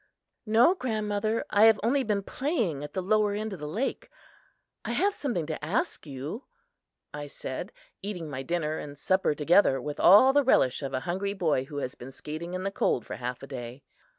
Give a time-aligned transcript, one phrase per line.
[0.47, 4.09] "No, grandmother, I have only been playing at the lower end of the lake.
[4.83, 6.45] I have something to ask you,"
[7.13, 11.33] I said, eating my dinner and supper together with all the relish of a hungry
[11.33, 13.83] boy who has been skating in the cold for half a day.